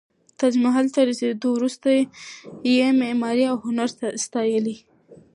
تاج 0.39 0.53
محل 0.65 0.87
ته 0.93 0.99
رسېدو 1.09 1.47
وروسته 1.53 1.87
یې 2.75 2.87
معماري 3.01 3.45
او 3.51 3.57
هنر 3.65 3.89
ستایلی. 4.23 4.75